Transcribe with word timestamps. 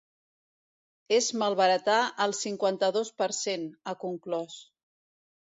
És 1.17 1.27
malbaratar 1.41 1.97
el 2.25 2.33
cinquanta-dos 2.39 3.13
per 3.21 3.29
cent, 3.43 3.69
ha 3.85 3.95
conclòs. 4.07 4.59